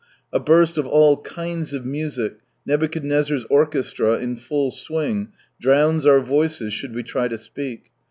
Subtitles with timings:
[0.33, 5.27] A burst of "all kinds of music," Nebuchad nezzar's orchestra in full swing,
[5.59, 7.91] drowns our voices should we try to speak.